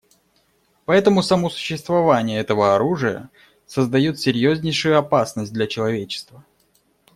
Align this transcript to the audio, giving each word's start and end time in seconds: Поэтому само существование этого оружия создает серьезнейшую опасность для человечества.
Поэтому 0.85 1.21
само 1.21 1.51
существование 1.51 2.39
этого 2.39 2.73
оружия 2.73 3.29
создает 3.67 4.19
серьезнейшую 4.19 4.97
опасность 4.97 5.53
для 5.53 5.67
человечества. 5.67 6.43